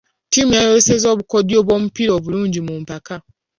Ttiimu 0.27 0.51
yayolesezza 0.57 1.07
obukodyo 1.13 1.57
bw'omupiira 1.65 2.11
obulungi 2.17 2.59
mu 2.67 2.73
mpaka. 2.81 3.15